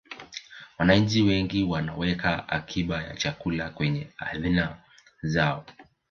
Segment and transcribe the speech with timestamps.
[0.79, 4.77] wananchi wengi wanaweka akiba ya chakula kwenye hadhina
[5.23, 5.65] zao